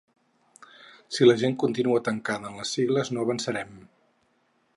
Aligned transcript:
Si 1.17 1.27
la 1.27 1.35
gent 1.43 1.53
continua 1.65 2.01
tancada 2.09 2.53
en 2.53 2.59
les 2.63 2.75
sigles 2.79 3.13
no 3.15 3.27
avançarem. 3.27 3.79